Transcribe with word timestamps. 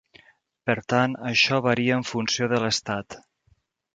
Per 0.69 0.75
tant, 0.93 1.13
això 1.33 1.59
varia 1.67 1.99
en 2.01 2.07
funció 2.13 2.47
de 2.53 2.61
l'estat. 2.65 3.21